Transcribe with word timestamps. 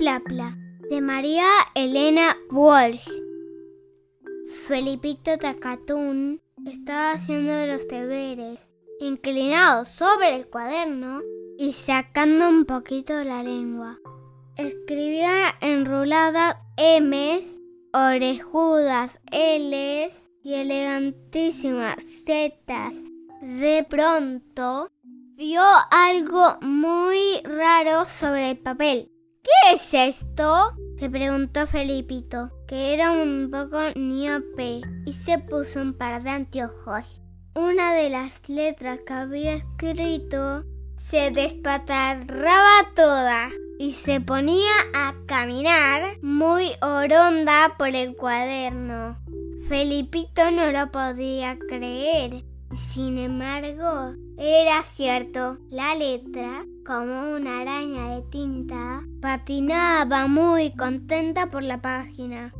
Plapla 0.00 0.56
de 0.88 1.02
María 1.02 1.44
Elena 1.74 2.34
Walsh. 2.50 3.06
Felipito 4.66 5.36
Tacatún 5.36 6.40
estaba 6.64 7.12
haciendo 7.12 7.66
los 7.66 7.86
deberes, 7.86 8.72
inclinado 8.98 9.84
sobre 9.84 10.36
el 10.36 10.46
cuaderno 10.46 11.20
y 11.58 11.74
sacando 11.74 12.48
un 12.48 12.64
poquito 12.64 13.12
la 13.24 13.42
lengua. 13.42 13.98
Escribía 14.56 15.54
enroladas 15.60 16.56
M's, 16.78 17.60
orejudas 17.92 19.20
L's 19.30 20.30
y 20.42 20.54
elegantísimas 20.54 22.02
Z's. 22.02 23.04
De 23.42 23.86
pronto 23.86 24.90
vio 25.36 25.62
algo 25.90 26.56
muy 26.62 27.42
raro 27.44 28.06
sobre 28.06 28.52
el 28.52 28.56
papel. 28.56 29.10
¿Qué 29.42 29.74
es 29.74 29.94
esto? 29.94 30.76
se 30.98 31.08
preguntó 31.08 31.66
Felipito, 31.66 32.50
que 32.68 32.92
era 32.92 33.12
un 33.12 33.50
poco 33.50 33.78
miope, 33.96 34.82
y 35.06 35.12
se 35.12 35.38
puso 35.38 35.80
un 35.80 35.94
par 35.94 36.22
de 36.22 36.30
anteojos. 36.30 37.22
Una 37.54 37.94
de 37.94 38.10
las 38.10 38.48
letras 38.48 39.00
que 39.06 39.12
había 39.12 39.54
escrito 39.54 40.64
se 40.96 41.30
despatarraba 41.30 42.92
toda 42.94 43.48
y 43.78 43.92
se 43.92 44.20
ponía 44.20 44.72
a 44.94 45.14
caminar 45.26 46.18
muy 46.22 46.72
oronda 46.82 47.74
por 47.78 47.88
el 47.88 48.14
cuaderno. 48.14 49.16
Felipito 49.68 50.50
no 50.50 50.70
lo 50.70 50.90
podía 50.92 51.58
creer. 51.68 52.44
Sin 52.92 53.18
embargo, 53.18 54.14
era 54.36 54.82
cierto, 54.82 55.58
la 55.70 55.94
letra, 55.94 56.64
como 56.86 57.34
una 57.34 57.62
araña 57.62 58.09
tinta, 58.30 59.02
patinaba 59.20 60.26
muy 60.28 60.74
contenta 60.74 61.50
por 61.50 61.62
la 61.62 61.82
página. 61.82 62.54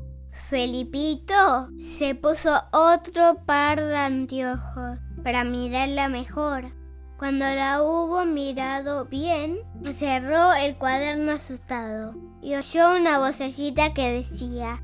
Felipito 0.48 1.68
se 1.78 2.14
puso 2.14 2.62
otro 2.72 3.44
par 3.46 3.80
de 3.80 3.96
anteojos 3.96 4.98
para 5.22 5.44
mirarla 5.44 6.08
mejor. 6.08 6.72
Cuando 7.18 7.44
la 7.44 7.82
hubo 7.82 8.24
mirado 8.24 9.04
bien, 9.04 9.58
cerró 9.92 10.52
el 10.54 10.76
cuaderno 10.76 11.32
asustado 11.32 12.14
y 12.42 12.56
oyó 12.56 12.96
una 12.96 13.18
vocecita 13.18 13.92
que 13.92 14.10
decía 14.12 14.82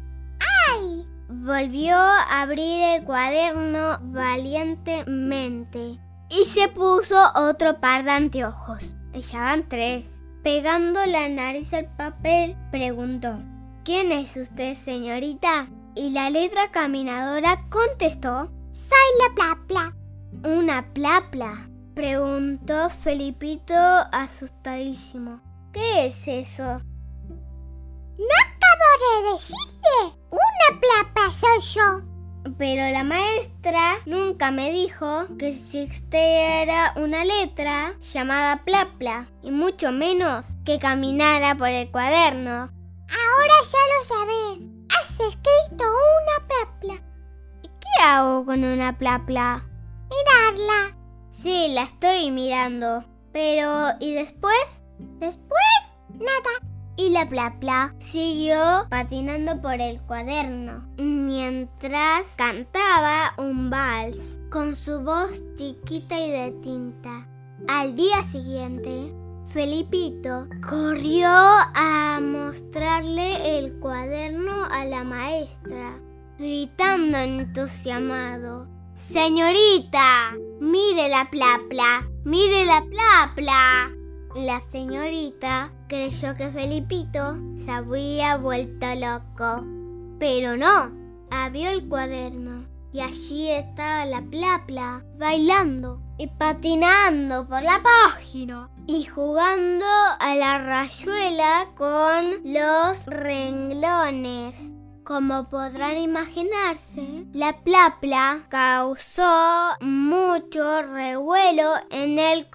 ¡Ay! 0.71 1.07
Volvió 1.29 1.97
a 1.97 2.43
abrir 2.43 2.83
el 2.83 3.05
cuaderno 3.05 3.99
valientemente 4.03 5.99
y 6.29 6.45
se 6.45 6.69
puso 6.69 7.17
otro 7.35 7.81
par 7.81 8.05
de 8.05 8.11
anteojos. 8.11 8.95
Echaban 9.13 9.69
tres. 9.69 10.16
Pegando 10.47 11.05
la 11.07 11.29
nariz 11.29 11.75
al 11.75 11.87
papel, 11.97 12.57
preguntó, 12.71 13.43
¿Quién 13.85 14.13
es 14.13 14.37
usted, 14.37 14.77
señorita? 14.77 15.69
Y 15.97 16.11
la 16.11 16.31
letra 16.31 16.71
caminadora 16.71 17.67
contestó, 17.69 18.53
Soy 18.71 19.09
la 19.25 19.35
plapla. 19.35 19.97
¿Una 20.45 20.95
plapla? 20.95 21.69
Preguntó 21.97 22.91
Felipito 22.91 23.75
asustadísimo. 24.13 25.41
¿Qué 25.73 26.07
es 26.07 26.29
eso? 26.29 26.81
Pero 32.59 32.91
la 32.91 33.05
maestra 33.05 33.97
nunca 34.07 34.51
me 34.51 34.71
dijo 34.71 35.27
que 35.39 35.49
existiera 35.49 36.95
una 36.97 37.25
letra 37.25 37.95
llamada 38.01 38.65
plapla 38.65 39.27
y 39.43 39.51
mucho 39.51 39.93
menos 39.93 40.47
que 40.65 40.79
caminara 40.79 41.55
por 41.55 41.69
el 41.69 41.91
cuaderno. 41.91 42.53
Ahora 42.53 43.55
ya 43.71 43.79
lo 43.93 44.05
sabes. 44.07 44.71
Has 44.89 45.21
escrito 45.21 45.85
una 45.85 46.49
plapla. 46.49 46.95
¿Y 47.63 47.69
qué 47.69 48.03
hago 48.03 48.47
con 48.47 48.65
una 48.65 48.97
plapla? 48.97 49.67
Mirarla. 50.09 50.97
Sí, 51.31 51.69
la 51.75 51.83
estoy 51.83 52.31
mirando. 52.31 53.05
Pero 53.33 53.91
¿y 54.01 54.15
después? 54.15 54.83
Después, 55.19 55.61
nada. 56.15 56.76
Y 56.97 57.11
la 57.11 57.29
plapla 57.29 57.95
siguió 57.99 58.87
patinando 58.89 59.61
por 59.61 59.81
el 59.81 60.01
cuaderno 60.01 60.87
mientras 60.97 62.35
cantaba 62.37 63.35
un 63.37 63.69
vals 63.69 64.41
con 64.51 64.75
su 64.75 65.03
voz 65.03 65.43
chiquita 65.57 66.19
y 66.19 66.31
de 66.31 66.51
tinta. 66.63 67.29
Al 67.69 67.97
día 67.97 68.23
siguiente, 68.23 69.13
Felipito 69.49 70.47
corrió 70.67 71.29
a 71.29 72.19
mostrarle 72.21 73.59
el 73.59 73.79
cuaderno 73.79 74.65
a 74.65 74.85
la 74.85 75.05
maestra, 75.05 76.01
gritando 76.39 77.19
entusiasmado. 77.19 78.69
Señorita, 78.95 80.35
mire 80.61 81.09
la 81.09 81.29
plapla, 81.31 82.09
mire 82.25 82.65
la 82.65 82.83
plapla. 82.85 83.91
La 84.37 84.61
señorita 84.61 85.73
creyó 85.89 86.35
que 86.35 86.51
Felipito 86.51 87.39
se 87.57 87.71
había 87.71 88.37
vuelto 88.37 88.87
loco. 88.95 89.65
Pero 90.19 90.59
no, 90.59 90.93
abrió 91.31 91.71
el 91.71 91.89
cuaderno 91.89 92.67
y 92.93 93.01
allí 93.01 93.49
estaba 93.49 94.05
la 94.05 94.21
plapla 94.21 95.03
bailando 95.19 96.03
y 96.19 96.27
patinando 96.27 97.49
por 97.49 97.63
la 97.63 97.83
página 97.83 98.69
y 98.87 99.05
jugando 99.05 99.87
a 100.21 100.35
la 100.37 100.59
rayuela 100.59 101.69
con 101.75 102.43
los 102.45 103.07
renglones. 103.07 104.55
Como 105.03 105.45
podrán 105.49 105.97
imaginarse, 105.97 107.25
la 107.33 107.63
plapla 107.63 108.43
causó 108.51 109.77
mucho 109.81 110.83
revuelo 110.83 111.73
en 111.91 112.19
el 112.19 112.51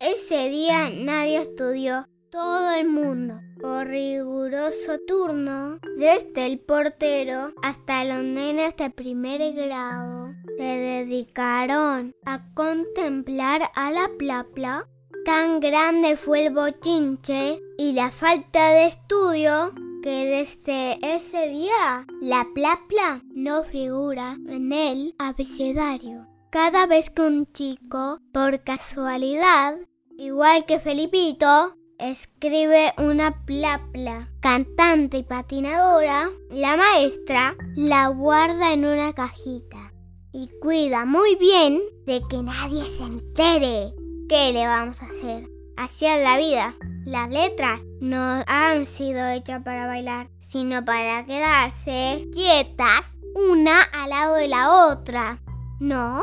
Ese 0.00 0.48
día 0.48 0.88
nadie 0.88 1.42
estudió, 1.42 2.08
todo 2.30 2.72
el 2.72 2.88
mundo, 2.88 3.38
por 3.60 3.86
riguroso 3.86 4.98
turno, 5.06 5.78
desde 5.98 6.46
el 6.46 6.58
portero 6.58 7.52
hasta 7.62 8.04
los 8.04 8.24
nenes 8.24 8.74
de 8.76 8.88
primer 8.88 9.52
grado, 9.52 10.32
se 10.56 10.64
dedicaron 10.64 12.14
a 12.24 12.42
contemplar 12.54 13.70
a 13.74 13.90
la 13.90 14.10
plapla. 14.18 14.88
Tan 15.26 15.60
grande 15.60 16.16
fue 16.16 16.46
el 16.46 16.54
bochinche 16.54 17.60
y 17.76 17.92
la 17.92 18.10
falta 18.10 18.70
de 18.70 18.86
estudio 18.86 19.74
que 20.02 20.24
desde 20.24 20.98
ese 21.02 21.48
día 21.48 22.06
la 22.22 22.46
plapla 22.54 23.20
no 23.34 23.64
figura 23.64 24.38
en 24.48 24.72
el 24.72 25.14
abecedario. 25.18 26.31
Cada 26.52 26.84
vez 26.84 27.08
que 27.08 27.22
un 27.22 27.50
chico, 27.50 28.20
por 28.30 28.62
casualidad, 28.62 29.74
igual 30.18 30.66
que 30.66 30.80
Felipito, 30.80 31.78
escribe 31.98 32.92
una 32.98 33.42
plapla 33.46 34.28
cantante 34.40 35.16
y 35.16 35.22
patinadora, 35.22 36.28
la 36.50 36.76
maestra 36.76 37.56
la 37.74 38.08
guarda 38.08 38.74
en 38.74 38.84
una 38.84 39.14
cajita 39.14 39.94
y 40.30 40.50
cuida 40.60 41.06
muy 41.06 41.36
bien 41.36 41.80
de 42.04 42.20
que 42.28 42.42
nadie 42.42 42.84
se 42.84 43.04
entere. 43.04 43.94
¿Qué 44.28 44.52
le 44.52 44.66
vamos 44.66 45.00
a 45.00 45.06
hacer? 45.06 45.48
Así 45.78 46.04
es 46.04 46.22
la 46.22 46.36
vida. 46.36 46.74
Las 47.06 47.30
letras 47.30 47.80
no 48.02 48.44
han 48.46 48.84
sido 48.84 49.26
hechas 49.28 49.62
para 49.62 49.86
bailar, 49.86 50.28
sino 50.40 50.84
para 50.84 51.24
quedarse 51.24 52.28
quietas 52.30 53.18
una 53.34 53.80
al 53.80 54.10
lado 54.10 54.34
de 54.34 54.48
la 54.48 54.90
otra. 54.92 55.41
No. 55.82 56.22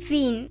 Fin. 0.00 0.50